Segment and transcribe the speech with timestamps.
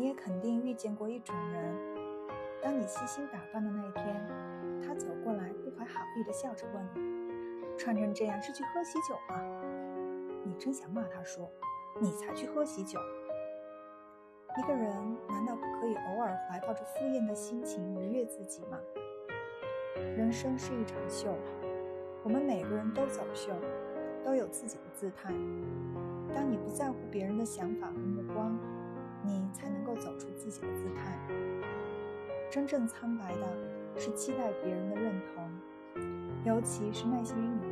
[0.00, 1.76] 你也肯定遇见过一种人，
[2.62, 4.26] 当你细心打扮的那一天，
[4.82, 7.02] 他走过来，不怀好意的笑着问你
[7.76, 9.38] ：“穿成这样是去喝喜酒吗？”
[10.42, 11.46] 你真想骂他说
[12.00, 12.98] ：“你才去喝喜酒！”
[14.56, 14.90] 一个人
[15.28, 18.78] 难道不可以偶尔怀抱着敷衍的心情愉悦自己吗？
[20.16, 21.36] 人生是一场秀，
[22.22, 23.52] 我们每个人都走秀，
[24.24, 25.28] 都有自己的姿态。
[26.34, 28.58] 当你不在乎别人的想法和目光，
[30.50, 31.16] 自己的姿态。
[32.50, 33.46] 真正苍白的
[33.96, 35.48] 是期待别人的认同，
[36.44, 37.69] 尤其是那些与你